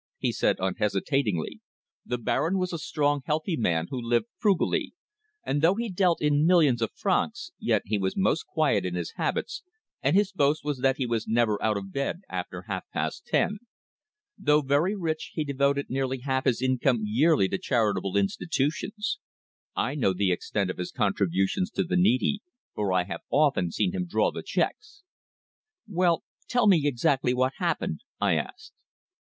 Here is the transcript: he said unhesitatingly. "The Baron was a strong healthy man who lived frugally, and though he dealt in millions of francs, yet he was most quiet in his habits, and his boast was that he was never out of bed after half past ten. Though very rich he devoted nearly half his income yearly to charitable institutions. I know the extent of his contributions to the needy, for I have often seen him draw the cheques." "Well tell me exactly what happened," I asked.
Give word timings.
he 0.17 0.31
said 0.31 0.55
unhesitatingly. 0.57 1.59
"The 2.07 2.17
Baron 2.17 2.57
was 2.57 2.73
a 2.73 2.79
strong 2.79 3.21
healthy 3.23 3.55
man 3.55 3.85
who 3.91 4.01
lived 4.01 4.25
frugally, 4.39 4.95
and 5.45 5.61
though 5.61 5.75
he 5.75 5.91
dealt 5.91 6.23
in 6.23 6.47
millions 6.47 6.81
of 6.81 6.91
francs, 6.95 7.51
yet 7.59 7.83
he 7.85 7.99
was 7.99 8.17
most 8.17 8.47
quiet 8.47 8.83
in 8.83 8.95
his 8.95 9.11
habits, 9.17 9.61
and 10.01 10.15
his 10.15 10.31
boast 10.31 10.65
was 10.65 10.79
that 10.79 10.97
he 10.97 11.05
was 11.05 11.27
never 11.27 11.61
out 11.61 11.77
of 11.77 11.91
bed 11.91 12.21
after 12.29 12.63
half 12.63 12.89
past 12.91 13.27
ten. 13.27 13.59
Though 14.39 14.61
very 14.63 14.95
rich 14.95 15.33
he 15.35 15.43
devoted 15.45 15.87
nearly 15.87 16.21
half 16.21 16.45
his 16.45 16.63
income 16.63 17.01
yearly 17.03 17.47
to 17.49 17.59
charitable 17.59 18.17
institutions. 18.17 19.19
I 19.75 19.93
know 19.93 20.13
the 20.13 20.31
extent 20.31 20.71
of 20.71 20.79
his 20.79 20.89
contributions 20.91 21.69
to 21.73 21.83
the 21.83 21.95
needy, 21.95 22.41
for 22.73 22.91
I 22.91 23.03
have 23.03 23.21
often 23.29 23.69
seen 23.69 23.91
him 23.93 24.07
draw 24.07 24.31
the 24.31 24.41
cheques." 24.41 25.03
"Well 25.87 26.23
tell 26.47 26.65
me 26.65 26.87
exactly 26.87 27.35
what 27.35 27.53
happened," 27.59 27.99
I 28.19 28.33
asked. 28.33 28.73